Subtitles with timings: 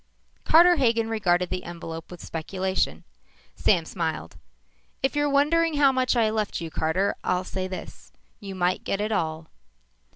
[0.45, 3.03] Carter Hagen regarded the envelope with speculation.
[3.55, 4.35] Sam smiled.
[5.03, 8.99] "If you're wondering how much I left you, Carter, I'll say this: You might get
[8.99, 9.45] it all."